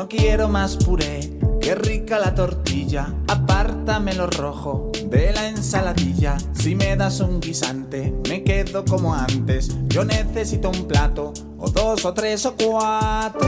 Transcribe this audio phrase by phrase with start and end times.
[0.00, 1.20] No quiero más puré,
[1.60, 3.12] qué rica la tortilla.
[3.28, 6.38] Apártame lo rojo de la ensaladilla.
[6.54, 9.76] Si me das un guisante, me quedo como antes.
[9.88, 13.40] Yo necesito un plato, o dos, o tres, o cuatro.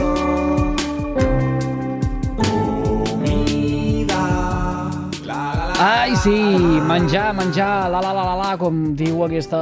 [5.79, 9.59] Ai, sí, menjar, menjar, la, la, la, la, la, com diu aquesta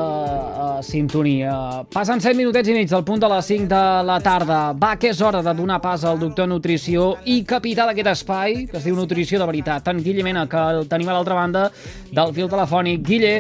[0.86, 1.54] sintonia.
[1.93, 4.59] Passen 7 minutets i mig del punt de les 5 de la tarda.
[4.77, 8.77] Va, que és hora de donar pas al doctor Nutrició i capità d'aquest espai, que
[8.80, 9.88] es diu Nutrició de Veritat.
[9.91, 11.67] En Guille Mena, que el tenim a l'altra banda
[12.12, 13.02] del fil telefònic.
[13.08, 13.34] Guille,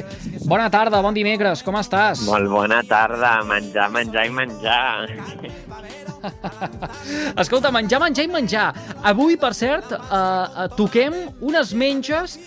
[0.47, 2.25] bona tarda, bon dimecres, com estàs?
[2.29, 4.81] Molt bona tarda, menjar, menjar i menjar.
[7.41, 8.67] Escolta, menjar, menjar i menjar.
[9.11, 12.37] Avui, per cert, eh, toquem unes menges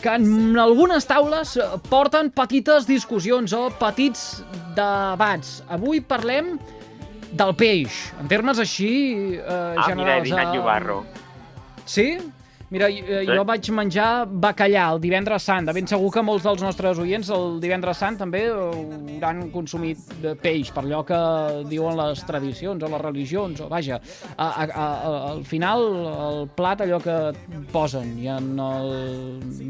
[0.00, 1.56] que en algunes taules
[1.90, 4.42] porten petites discussions o petits
[4.76, 5.60] debats.
[5.72, 6.56] Avui parlem
[7.36, 8.90] del peix, en termes així
[9.36, 9.96] eh, ah, generals.
[9.98, 10.56] mira, he dinat eh?
[10.58, 11.00] llobarro.
[11.86, 12.08] Sí?
[12.68, 15.68] Mira, jo, jo vaig menjar bacallà el divendres sant.
[15.68, 20.34] De ben segur que molts dels nostres oients el divendres sant també hauran consumit de
[20.40, 21.20] peix, per allò que
[21.70, 24.00] diuen les tradicions o les religions, o vaja,
[24.34, 24.86] a, a, a,
[25.30, 25.86] al final
[26.30, 27.18] el plat allò que
[27.70, 28.16] posen.
[28.18, 28.90] I en el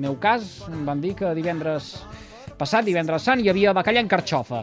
[0.00, 1.98] meu cas em van dir que divendres
[2.58, 4.62] passat divendres sant hi havia bacallà en carxofa.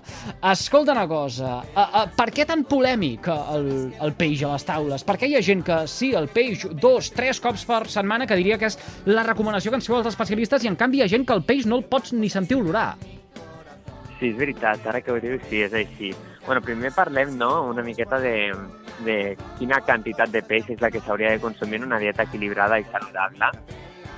[0.51, 3.69] Escolta una cosa, uh, uh, per què tan polèmic el,
[4.01, 5.05] el peix a les taules?
[5.07, 8.37] Per què hi ha gent que sí, el peix dos, tres cops per setmana, que
[8.39, 11.11] diria que és la recomanació que ens feu els especialistes, i en canvi hi ha
[11.11, 12.93] gent que el peix no el pots ni sentir olorar?
[14.19, 16.13] Sí, és veritat, ara que ho dius, sí, és així.
[16.45, 18.51] Bueno, primer parlem, no?, una miqueta de,
[19.05, 19.17] de
[19.59, 22.87] quina quantitat de peix és la que s'hauria de consumir en una dieta equilibrada i
[22.91, 23.51] saludable.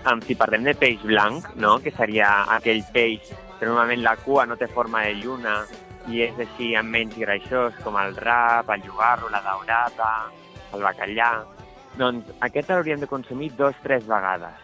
[0.06, 4.46] Um, si parlem de peix blanc, no?, que seria aquell peix que normalment la cua
[4.46, 5.56] no té forma de lluna
[6.12, 10.12] i és així amb menys greixós, com el rap, el llogarro, la daurada,
[10.76, 11.32] el bacallà,
[11.98, 14.62] doncs aquest l'hauríem de consumir dos tres vegades.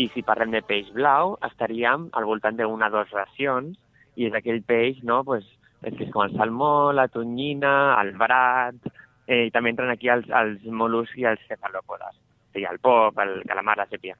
[0.00, 3.76] I si parlem de peix blau, estaríem al voltant d'una o dues racions,
[4.16, 5.44] i és aquell peix, no?, pues,
[5.82, 8.78] és que és com el salmó, la tonyina, el brat,
[9.26, 13.18] eh, i també entren aquí els, els mol·luscs i els cefalòpodes, o sigui, el pop,
[13.24, 14.16] el calamar, la sèpia.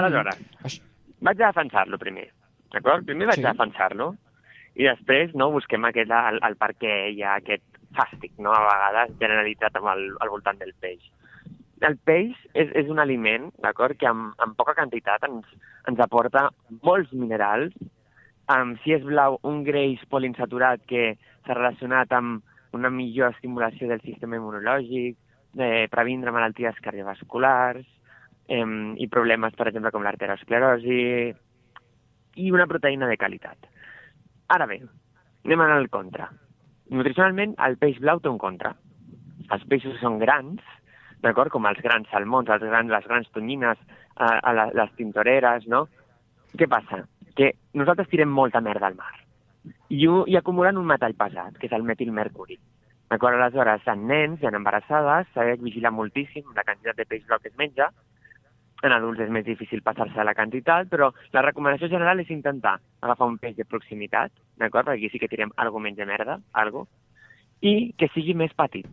[0.00, 0.78] Aleshores, mm.
[1.28, 2.30] vaig a defensar-lo primer,
[2.74, 3.06] d'acord?
[3.08, 3.46] Primer vaig sí.
[3.46, 4.12] a defensar-lo,
[4.78, 7.64] i després no, busquem aquest, el, el per què hi ha aquest
[7.96, 8.54] fàstic, no?
[8.56, 11.02] a vegades generalitzat amb el, al voltant del peix.
[11.82, 15.48] El peix és, és un aliment, d'acord, que amb, amb poca quantitat ens,
[15.90, 16.46] ens aporta
[16.86, 17.74] molts minerals.
[18.52, 21.12] Um, si és blau, un greix poliinsaturat que
[21.44, 22.42] s'ha relacionat amb
[22.76, 25.18] una millor estimulació del sistema immunològic,
[25.52, 27.84] de previndre malalties cardiovasculars
[28.48, 28.64] eh,
[28.96, 31.02] i problemes, per exemple, com l'arteriosclerosi
[32.36, 33.68] i una proteïna de qualitat.
[34.52, 34.80] Ara bé,
[35.46, 36.28] anem al contra.
[36.92, 38.74] Nutricionalment, el peix blau té un contra.
[39.52, 40.60] Els peixos són grans,
[41.24, 41.52] d'acord?
[41.52, 43.80] Com els grans salmons, els grans, les grans tonyines,
[44.16, 45.86] a, a la, les tintoreres, no?
[46.58, 47.04] Què passa?
[47.36, 49.14] Que nosaltres tirem molta merda al mar
[49.92, 52.58] i, i acumulen un metall pesat, que és el metilmercuri.
[53.12, 53.36] D'acord?
[53.36, 57.42] Aleshores, en nens i en embarassades s'ha de vigilar moltíssim la quantitat de peix blau
[57.42, 57.90] que es menja.
[58.82, 63.28] En adults és més difícil passar-se la quantitat, però la recomanació general és intentar agafar
[63.30, 64.88] un peix de proximitat, d'acord?
[64.88, 66.88] Perquè aquí sí que tirem alguna menys de merda, algo,
[67.62, 68.90] i que sigui més petit,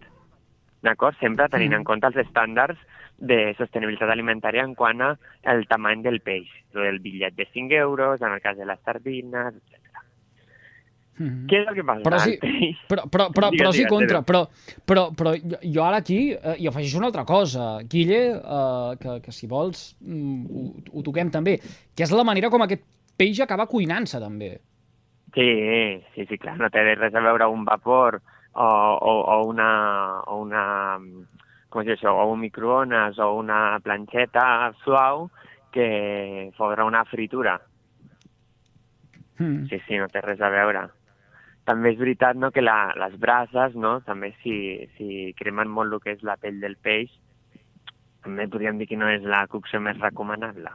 [0.85, 1.17] d'acord?
[1.19, 1.81] Sempre tenint mm.
[1.81, 2.77] en compte els estàndards
[3.19, 5.09] de sostenibilitat alimentària en quant a
[5.51, 9.57] el tamany del peix, el bitllet de 5 euros, en el cas de les sardines,
[9.57, 9.88] etc.
[11.19, 11.47] Mm -hmm.
[11.51, 12.03] Què és el que passa?
[12.03, 12.39] Però sí,
[12.87, 14.47] però, però, però, però sí contra, però,
[14.85, 19.31] però, però jo ara aquí eh, hi afegeixo una altra cosa, Guille, eh, que, que
[19.31, 21.59] si vols mm, ho, ho toquem també,
[21.93, 22.83] que és la manera com aquest
[23.17, 24.61] peix acaba cuinant-se també.
[25.35, 25.49] Sí,
[26.15, 28.21] sí, sí, clar, no té res a veure un vapor
[28.53, 30.63] o, o, o una, o una
[31.69, 35.29] com es diu això, o un microones o una planxeta suau
[35.71, 37.59] que fodrà una fritura.
[39.37, 39.67] Mm.
[39.67, 40.87] Sí, sí, no té res a veure
[41.69, 44.53] també és veritat no, que la, les brases, no, també si,
[44.97, 47.11] si cremen molt el que és la pell del peix,
[48.25, 50.73] també podríem dir que no és la cocció més recomanable.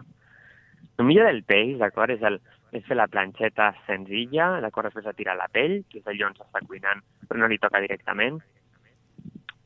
[0.94, 2.38] El millor del peix, d'acord, és, el,
[2.78, 6.38] és fer la planxeta senzilla, d'acord, després de tirar la pell, que és allò on
[6.38, 8.38] s'està cuinant, però no li toca directament,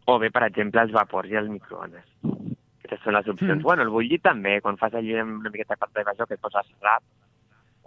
[0.09, 2.09] o bé, per exemple, els vapors i els microones.
[2.25, 3.59] Aquestes són les opcions.
[3.59, 3.67] Mm.
[3.69, 7.05] Bueno, el bullit també, quan fas allò una miqueta de part de que poses rap,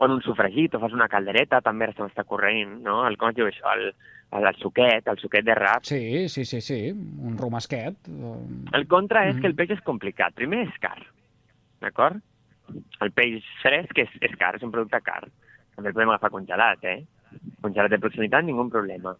[0.01, 3.03] o en un sofregit, o fas una caldereta, també ara se m'està corrent, no?
[3.06, 3.69] El, com es diu això?
[3.75, 3.92] El,
[4.33, 5.86] el, el suquet, el suquet de rap.
[5.86, 8.09] Sí, sí, sí, sí, un romasquet.
[8.09, 9.44] El contra és mm.
[9.44, 10.33] que el peix és complicat.
[10.33, 10.98] Primer és car,
[11.86, 12.18] d'acord?
[13.06, 15.21] El peix fresc és, és car, és un producte car.
[15.75, 17.04] També el podem agafar congelat, eh?
[17.62, 19.13] Congelat de proximitat, ningú problema.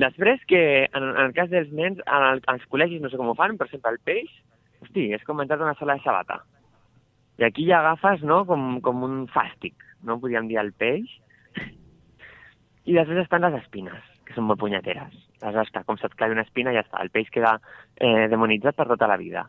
[0.00, 3.28] Després que, en, en el cas dels nens, en el, als col·legis no sé com
[3.28, 4.32] ho fan, per exemple, el peix,
[4.80, 6.40] hosti, és com menjar una sola de sabata.
[7.36, 9.76] I aquí ja agafes, no?, com, com un fàstic,
[10.08, 10.20] no?
[10.22, 11.10] Podríem dir el peix.
[12.86, 15.14] I després estan les espines, que són molt punyeteres.
[15.42, 17.02] Aleshores, clar, com se't clavi una espina, ja està.
[17.02, 17.56] El peix queda
[17.98, 19.46] eh, demonitzat per tota la vida.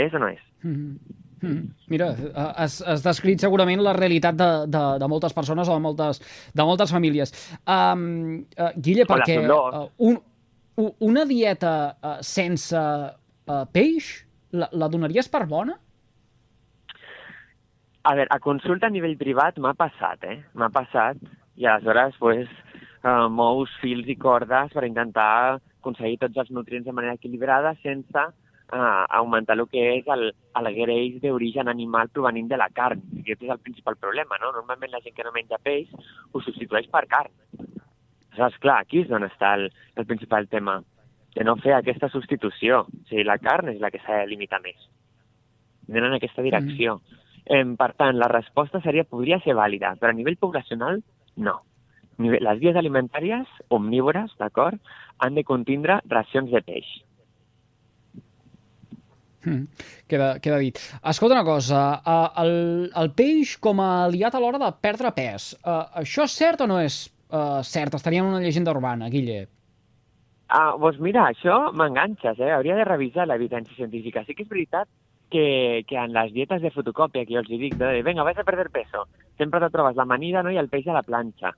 [0.00, 0.42] És o no és?
[0.62, 1.18] Mm -hmm.
[1.40, 1.72] Mm.
[1.88, 2.10] Mira,
[2.56, 6.20] has, has descrit segurament la realitat de, de, de moltes persones o de moltes,
[6.52, 7.32] de moltes famílies.
[7.64, 10.18] Um, uh, Guille, perquè uh, un,
[10.98, 15.78] una dieta uh, sense uh, peix la, la donaries per bona?
[18.02, 20.38] A veure, a consulta a nivell privat m'ha passat, eh?
[20.56, 21.18] M'ha passat,
[21.60, 22.52] i aleshores, pues,
[23.04, 28.22] uh, mous fils i cordes per intentar aconseguir tots els nutrients de manera equilibrada sense
[28.24, 30.30] uh, augmentar el que és el,
[30.60, 33.04] el greix d'origen animal provenint de la carn.
[33.18, 34.54] I aquest és el principal problema, no?
[34.56, 35.92] Normalment la gent que no menja peix
[36.32, 37.36] ho substitueix per carn.
[38.30, 39.68] Aleshores, clar, aquí és on està el,
[40.00, 40.80] el principal tema,
[41.36, 42.86] de no fer aquesta substitució.
[42.88, 44.88] O sigui, la carn és la que s'ha de limitar més.
[45.90, 46.96] Anem en aquesta direcció.
[46.96, 47.19] Mm.
[47.46, 51.02] Eh, per tant, la resposta seria, podria ser vàlida, però a nivell poblacional,
[51.36, 51.60] no.
[52.20, 54.80] Les vies alimentàries omnívores, d'acord,
[55.18, 56.90] han de contindre racions de peix
[59.44, 59.64] Mm,
[60.06, 60.78] queda, queda dit.
[61.02, 65.54] Escolta una cosa, uh, el, el peix com a aliat a l'hora de perdre pes,
[65.64, 67.96] uh, això és cert o no és uh, cert?
[67.96, 69.46] Estaria en una llegenda urbana, Guille.
[70.50, 72.50] Ah, doncs mira, això m'enganxes, eh?
[72.52, 74.24] Hauria de revisar l'evidència científica.
[74.26, 74.90] Sí que és veritat
[75.30, 78.44] que, que en les dietes de fotocòpia, que jo els dic, de, venga, vas a
[78.44, 79.06] perder peso,
[79.38, 80.52] sempre te trobes l'amanida no?
[80.52, 81.54] i el peix a la planxa.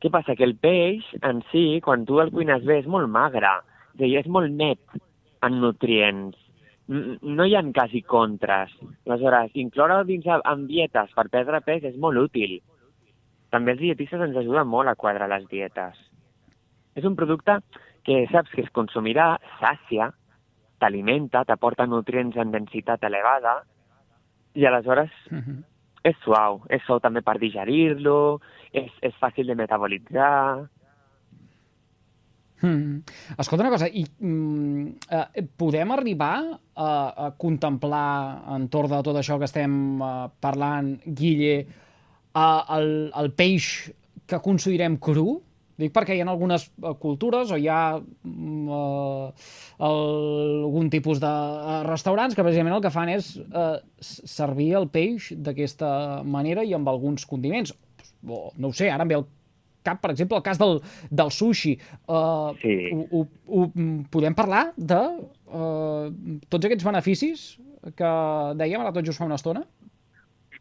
[0.00, 0.34] Què passa?
[0.34, 3.52] Que el peix en si, quan tu el cuines bé, és molt magre,
[3.92, 4.80] és, dir, és molt net,
[5.44, 6.38] en nutrients.
[6.90, 8.72] No hi ha quasi contres.
[9.06, 12.58] Aleshores, incloure dins en dietes per perdre pes és molt útil.
[13.52, 15.98] També els dietistes ens ajuden molt a quadrar les dietes.
[16.98, 17.60] És un producte
[18.06, 20.10] que saps que es consumirà, sàcia,
[20.80, 23.60] t'alimenta, t'aporta nutrients en densitat elevada,
[24.54, 25.44] i aleshores uh mhm.
[25.46, 25.62] -huh.
[26.02, 26.62] és suau.
[26.68, 28.40] És suau també per digerir-lo,
[28.72, 30.68] és, és fàcil de metabolitzar,
[32.62, 33.00] Mm.
[33.38, 36.34] Escolta una cosa, i mm, eh, podem arribar
[36.74, 36.90] a,
[37.26, 43.92] a contemplar entorn de tot això que estem eh, parlant, Guille, eh, el, el peix
[44.28, 45.40] que considerem cru?
[45.80, 49.50] Dic perquè hi ha algunes eh, cultures o hi ha mm, eh,
[49.88, 55.32] algun tipus de eh, restaurants que precisament el que fan és eh, servir el peix
[55.36, 55.90] d'aquesta
[56.24, 57.74] manera i amb alguns condiments.
[58.26, 59.28] O, no ho sé, ara em ve el
[59.86, 60.78] cap, per exemple, el cas del,
[61.08, 61.74] del sushi.
[62.04, 62.76] Uh, sí.
[62.92, 63.66] Ho, ho, ho,
[64.12, 66.10] podem parlar de uh,
[66.52, 67.46] tots aquests beneficis
[67.96, 68.10] que
[68.60, 69.64] dèiem ara tot just fa una estona?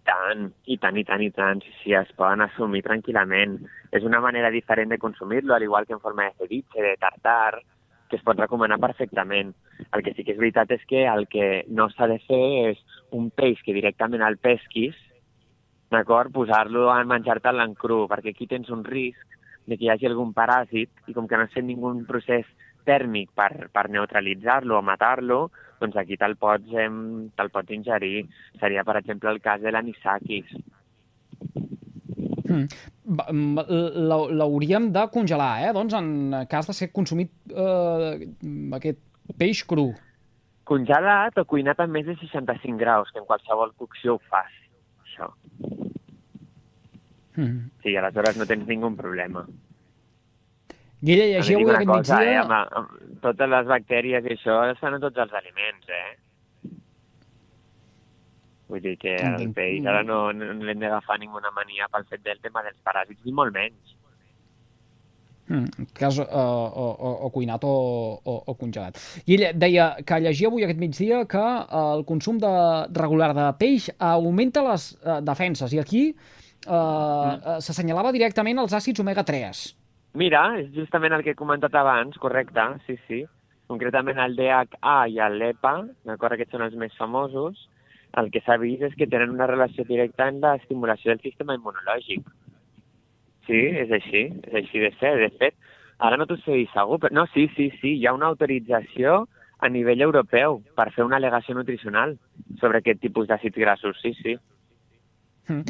[0.09, 1.59] Tant, i tant, i tant, i tant.
[1.61, 3.59] Sí, sí, es poden assumir tranquil·lament.
[3.93, 7.61] És una manera diferent de consumir-lo, al igual que en forma de ceviche, de tartar,
[8.09, 9.53] que es pot recomanar perfectament.
[9.93, 12.81] El que sí que és veritat és que el que no s'ha de fer és
[13.15, 14.97] un peix que directament el pesquis
[15.93, 16.33] d'acord?
[16.33, 19.37] Posar-lo en menjar-te'l en cru, perquè aquí tens un risc
[19.69, 22.49] de que hi hagi algun paràsit i com que no has fet ningú procés
[22.87, 25.39] tèrmic per, per neutralitzar-lo o matar-lo,
[25.79, 26.89] doncs aquí te'l pots, eh,
[27.35, 28.27] te pots ingerir.
[28.59, 30.51] Seria, per exemple, el cas de l'anisakis.
[32.49, 32.65] Mm.
[34.39, 35.73] L'hauríem de congelar, eh?
[35.73, 38.27] doncs, en cas de ser consumit eh,
[38.77, 39.01] aquest
[39.39, 39.91] peix cru.
[40.69, 44.51] Congelat o cuinat a més de 65 graus, que en qualsevol cocció ho fas
[45.05, 45.31] això.
[47.39, 47.69] Mm.
[47.83, 49.45] Sí, aleshores no tens ningú problema.
[50.99, 52.31] Guille, llegia avui aquest cosa, migdia...
[52.31, 56.73] Eh, amb, amb, totes les bactèries i això estan en tots els aliments, eh?
[58.69, 62.41] Vull dir que el peix ara no, no l'hem d'agafar ninguna mania pel fet del
[62.43, 63.95] tema dels paràsits, ni molt menys.
[65.49, 67.71] Mm, cas, uh, o, o, o cuinat o,
[68.21, 68.99] o, o congelat.
[69.25, 72.51] I ell deia que llegia avui aquest migdia que uh, el consum de,
[72.99, 75.73] regular de peix augmenta les uh, defenses.
[75.73, 77.57] I aquí uh, mm.
[77.65, 79.65] s'assenyalava directament els àcids omega-3.
[80.17, 83.19] Mira, és justament el que he comentat abans, correcte, sí, sí.
[83.69, 85.73] Concretament el DHA i l'EPA,
[86.09, 87.67] d'acord, aquests són els més famosos,
[88.17, 92.25] el que s'ha vist és que tenen una relació directa en l'estimulació del sistema immunològic.
[93.45, 95.13] Sí, és així, és així de ser.
[95.21, 95.55] De fet,
[95.99, 99.27] ara no t'ho sé segur, però no, sí, sí, sí, hi ha una autorització
[99.59, 102.17] a nivell europeu per fer una al·legació nutricional
[102.61, 104.37] sobre aquest tipus d'àcids grassos, sí, sí.
[105.49, 105.63] Mm.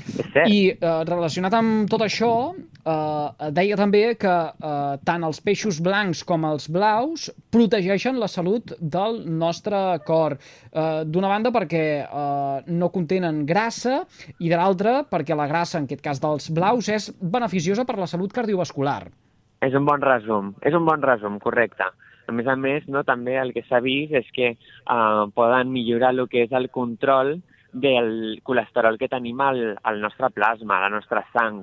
[0.52, 6.26] I eh, relacionat amb tot això, eh, deia també que eh, tant els peixos blancs
[6.28, 10.38] com els blaus protegeixen la salut del nostre cor.
[10.72, 14.02] Eh, D'una banda perquè eh, no contenen grassa
[14.40, 18.10] i de l'altra perquè la grassa, en aquest cas dels blaus, és beneficiosa per la
[18.10, 19.06] salut cardiovascular.
[19.66, 21.88] És un bon resum, és un bon resum, correcte.
[22.30, 26.14] A més a més, no, també el que s'ha vist és que eh, poden millorar
[26.14, 27.40] el que és el control
[27.74, 31.62] del colesterol que tenim al, al nostre plasma, a la nostra sang,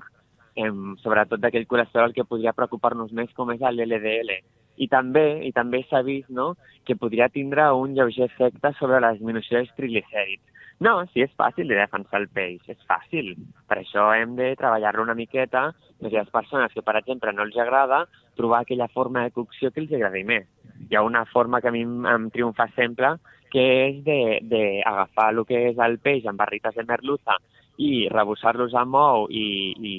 [0.54, 0.70] eh,
[1.02, 4.36] sobretot d'aquell colesterol que podria preocupar-nos més com és l'LDL.
[4.76, 9.14] I també i també s'ha vist no, que podria tindre un lleuger efecte sobre la
[9.16, 10.44] disminució dels triglicèrids.
[10.84, 13.30] No, sí, és fàcil de defensar el peix, és fàcil.
[13.64, 15.70] Per això hem de treballar-lo una miqueta,
[16.04, 18.02] més les persones que, per exemple, no els agrada,
[18.36, 20.44] trobar aquella forma de cocció que els agradi més.
[20.90, 23.14] Hi ha una forma que a mi em triomfa sempre,
[23.52, 27.38] que és d'agafar el que és el peix amb barrites de merluza
[27.78, 29.96] i rebossar-los amb ou i, i,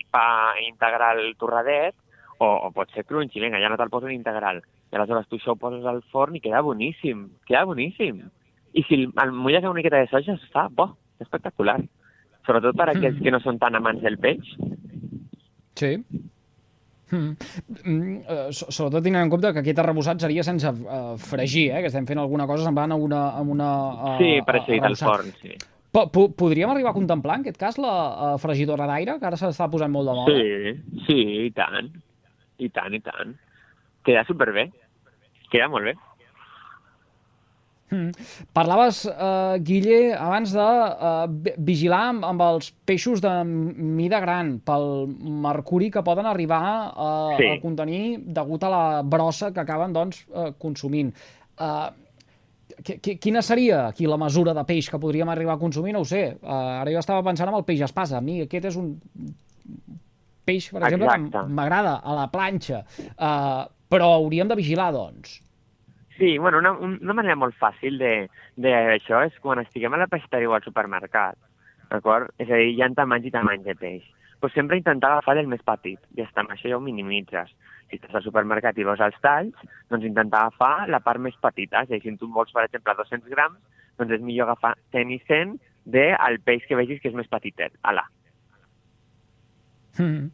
[0.00, 1.94] i pa integral torradet,
[2.38, 4.62] o, o pot ser crunchy, vinga, ja no te'l poso en integral.
[4.88, 8.22] I aleshores tu això ho poses al forn i queda boníssim, queda boníssim.
[8.78, 11.78] I si el, mulles amb una miqueta de soja, està bo, espectacular.
[12.46, 14.54] Sobretot per aquells que no són tan amants del peix.
[15.76, 15.96] Sí.
[17.08, 17.30] Mm.
[17.84, 21.82] Mm, uh, sobretot tenint en compte que aquest arrebossat seria sense uh, fregir, eh?
[21.82, 23.22] que estem fent alguna cosa semblant a una...
[23.38, 25.56] A una uh, sí, per això al forn, sí.
[25.88, 29.70] Po podríem arribar a contemplar, en aquest cas, la uh, fregidora d'aire, que ara s'està
[29.72, 30.34] posant molt de moda?
[30.36, 31.88] Sí, sí, i tant.
[32.60, 33.32] I tant, i tant.
[34.04, 34.68] Queda superbé.
[35.48, 35.94] Queda molt bé.
[37.90, 38.10] Mm.
[38.52, 45.08] Parlaves, uh, Guille, abans de uh, vigilar amb, amb els peixos de mida gran pel
[45.46, 47.48] mercuri que poden arribar uh, sí.
[47.54, 48.02] a contenir
[48.36, 51.14] degut a la brossa que acaben doncs, uh, consumint.
[51.56, 51.88] Uh,
[52.84, 55.96] quina seria aquí la mesura de peix que podríem arribar a consumir?
[55.96, 56.36] No ho sé.
[56.42, 58.20] Uh, ara jo estava pensant en el peix espasa.
[58.20, 58.94] A mi aquest és un
[60.48, 61.32] peix, per exemple, Exacte.
[61.32, 62.84] que m'agrada a la planxa.
[63.16, 65.38] Uh, però hauríem de vigilar, doncs.
[66.18, 68.00] Sí, bueno, una, una manera molt fàcil
[68.58, 71.38] d'això és quan estiguem a la peixateria o al supermercat,
[71.92, 72.32] d'acord?
[72.42, 74.06] És a dir, hi ha tamanys i tamanys de peix.
[74.42, 77.52] Però sempre intentar agafar el més petit, i està, amb això ja ho minimitzes.
[77.88, 81.84] Si estàs al supermercat i veus els talls, doncs intentar agafar la part més petita.
[81.86, 85.14] És a dir, si tu vols, per exemple, 200 grams, doncs és millor agafar 100
[85.14, 85.54] i 100
[85.94, 87.78] del peix que vegis que és més petitet.
[87.86, 88.02] Ala.
[90.02, 90.28] Mm.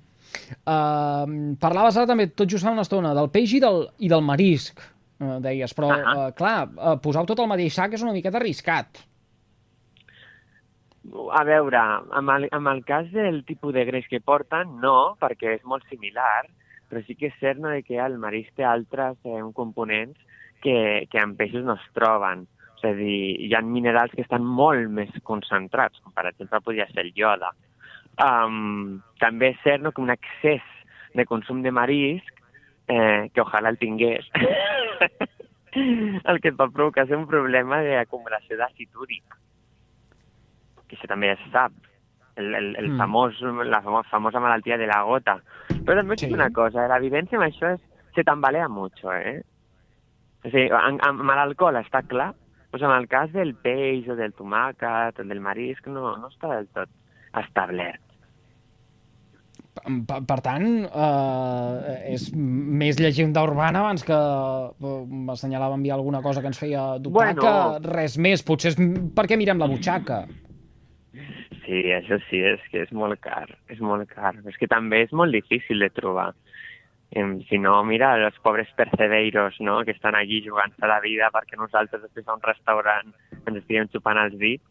[0.65, 4.25] Uh, parlaves ara també, tot just fa una estona, del peix i del, i del
[4.25, 4.81] marisc
[5.19, 6.29] deies, però, uh -huh.
[6.29, 9.07] eh, clar, eh, posar tot el mateix sac és una miqueta arriscat.
[11.33, 11.79] A veure,
[12.11, 15.85] amb el, amb el cas del tipus de greix que porten, no, perquè és molt
[15.89, 16.47] similar,
[16.89, 20.19] però sí que és cert no, que el marisc té altres eh, components
[20.63, 22.47] que, que en peixos no es troben.
[22.79, 26.87] És a dir, hi ha minerals que estan molt més concentrats, com per exemple podria
[26.93, 27.53] ser el ioda.
[28.15, 30.63] Um, també és cert no, que un excés
[31.15, 32.44] de consum de marisc
[32.89, 34.29] eh, que ojalà el tingués,
[36.31, 39.39] el que et pot provocar és un problema d'acumulació d'àcid úric,
[40.89, 41.75] que això també es sap,
[42.37, 42.99] el, el, el mm.
[42.99, 45.39] famós, la famosa, famosa malaltia de la gota.
[45.71, 46.31] Però també sí.
[46.35, 47.83] una cosa, la vivència amb això és,
[48.15, 49.43] se tambalea mucho, eh?
[50.45, 52.33] O sigui, amb, amb l'alcohol està clar,
[52.71, 56.51] pues en el cas del peix o del tomàquet o del marisc no, no està
[56.57, 56.91] del tot
[57.41, 58.03] establert.
[59.75, 64.93] Per, per tant, eh, és més llegenda urbana abans que eh,
[65.27, 67.43] m'assenyalava enviar alguna cosa que ens feia dubtar bueno...
[67.43, 68.45] que res més.
[68.47, 68.79] Potser és
[69.17, 70.23] perquè mirem la butxaca.
[71.65, 74.35] Sí, això sí, és que és molt car, és molt car.
[74.47, 76.31] És que també és molt difícil de trobar.
[77.49, 82.03] Si no, mira, els pobres percebeiros, no?, que estan allí jugant-se la vida perquè nosaltres
[82.03, 83.13] després a un restaurant
[83.45, 84.65] ens estiguem xupant els dits,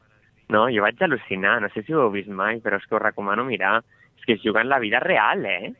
[0.52, 0.66] no?
[0.76, 3.46] Jo vaig al·lucinar, no sé si ho heu vist mai, però és que us recomano
[3.48, 3.78] mirar
[4.26, 5.74] que es juguen la vida real, eh?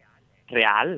[0.50, 0.98] Real.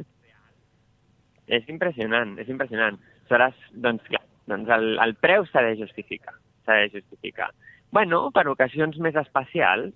[1.47, 2.97] És impressionant, és impressionant.
[3.25, 6.35] Aleshores, doncs clar, doncs el, el preu s'ha de justificar,
[6.65, 7.49] s'ha de justificar.
[7.95, 9.93] Bueno, per ocasions més especials,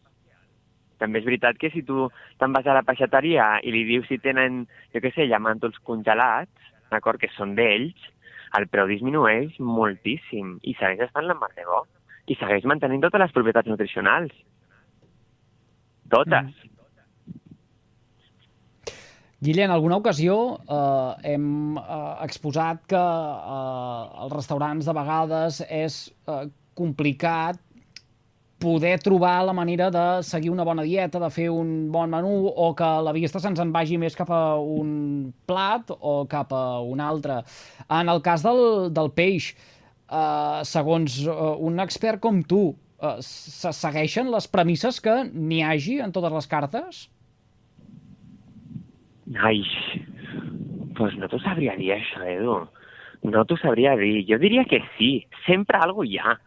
[0.99, 2.07] també és veritat que si tu
[2.41, 4.63] te'n vas a la peixateria i li dius si tenen,
[4.93, 8.09] jo què sé, llamàntols congelats, d'acord, que són d'ells,
[8.57, 11.83] el preu disminueix moltíssim i segueix estant la mar de bo.
[12.29, 14.33] I segueix mantenint totes les propietats nutricionals.
[16.09, 16.49] Totes.
[16.49, 16.78] Mm.
[19.39, 20.35] Guille, en alguna ocasió
[20.67, 26.43] eh, hem eh, exposat que eh, els restaurants de vegades és eh,
[26.75, 27.61] complicat
[28.59, 32.73] poder trobar la manera de seguir una bona dieta, de fer un bon menú, o
[32.75, 36.99] que la vista se'ns en vagi més cap a un plat o cap a un
[36.99, 37.39] altre.
[37.87, 39.53] En el cas del, del peix,
[40.11, 41.37] eh, segons eh,
[41.69, 46.51] un expert com tu, eh, se segueixen les premisses que n'hi hagi en totes les
[46.51, 47.07] cartes?
[49.37, 49.61] Ai,
[50.97, 52.55] pues no t'ho sabria dir això, Edu.
[53.29, 54.25] No t'ho sabria dir.
[54.29, 55.11] Jo diria que sí.
[55.45, 56.37] Sempre algo hi ha.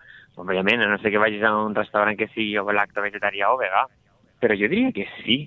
[0.40, 3.84] Òbviament, no sé que vagis a un restaurant que sigui o lacto vegetarià o vegà,
[4.40, 5.42] però jo diria que sí.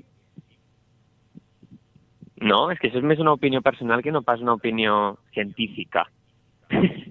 [2.46, 2.70] No?
[2.72, 6.06] És que això és més una opinió personal que no pas una opinió científica.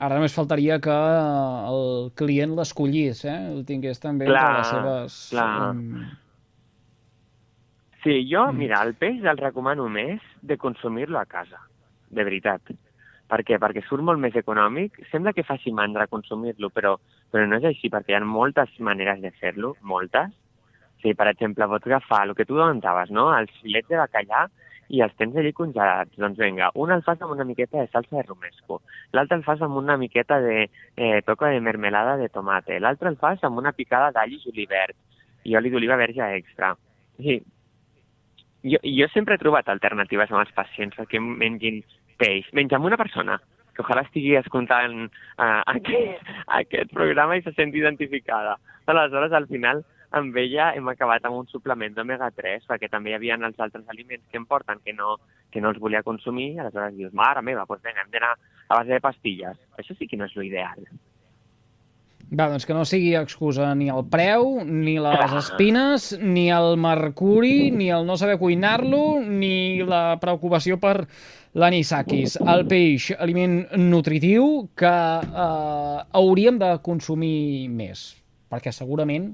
[0.00, 3.36] Ara només faltaria que el client l'escollís, eh?
[3.50, 5.16] El tingués també Clar, entre les seves...
[5.34, 5.50] clar.
[5.74, 6.06] Um,
[8.02, 8.56] Sí, jo, Mm.
[8.56, 11.60] mira, el peix el recomano més de consumir-lo a casa,
[12.08, 12.62] de veritat.
[13.28, 13.58] Per què?
[13.60, 14.96] Perquè surt molt més econòmic.
[15.10, 16.96] Sembla que faci mandra consumir-lo, però,
[17.30, 20.32] però no és així, perquè hi ha moltes maneres de fer-lo, moltes.
[21.02, 23.30] Sí, per exemple, pots agafar el que tu comentaves, no?
[23.36, 24.48] Els filets de bacallà
[24.88, 26.16] i els tens allí congelats.
[26.16, 29.62] Doncs vinga, un el fas amb una miqueta de salsa de romesco, l'altre el fas
[29.62, 33.72] amb una miqueta de eh, toca de mermelada de tomate, l'altre el fas amb una
[33.72, 34.96] picada d'all i julivert
[35.44, 36.74] i oli d'oliva verge extra.
[37.16, 37.40] Sí,
[38.62, 41.82] jo, jo sempre he trobat alternatives amb els pacients que mengin
[42.20, 42.48] peix.
[42.56, 43.38] Menys amb una persona
[43.74, 48.58] que ojalà estigui escoltant uh, aquest, aquest programa i se senti identificada.
[48.90, 49.84] Aleshores, al final,
[50.18, 54.26] amb ella hem acabat amb un suplement d'omega-3, perquè també hi havia els altres aliments
[54.30, 55.16] que em porten que no,
[55.52, 58.90] que no els volia consumir, aleshores dius, mare meva, doncs vinga, hem d'anar a base
[58.90, 59.62] de pastilles.
[59.78, 60.90] Això sí que no és l'ideal.
[62.30, 67.72] Va, doncs que no sigui excusa ni el preu, ni les espines, ni el mercuri,
[67.74, 71.08] ni el no saber cuinar-lo, ni la preocupació per
[71.58, 72.36] l'anisakis.
[72.38, 78.12] El peix, aliment nutritiu que eh, hauríem de consumir més,
[78.46, 79.32] perquè segurament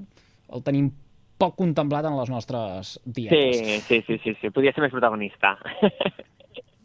[0.49, 0.89] el tenim
[1.37, 3.61] poc contemplat en les nostres dietes.
[3.61, 4.49] Sí, sí, sí, sí, sí.
[4.49, 5.53] podria ser més protagonista.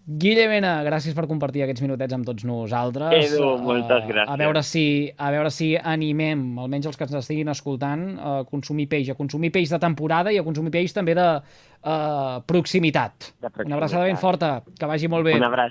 [0.03, 3.13] Guille Mena, gràcies per compartir aquests minutets amb tots nosaltres.
[3.31, 4.33] Edu, moltes Eh, gràcies.
[4.33, 8.89] A veure si, a veure si animem, almenys els que ens estiguin escoltant, a consumir
[8.89, 13.15] peix, a consumir peix de temporada i a consumir peix també de uh, proximitat.
[13.39, 13.67] De proximitat.
[13.67, 15.37] Una abraçada ben forta, que vagi molt bé.
[15.39, 15.71] Un abraç.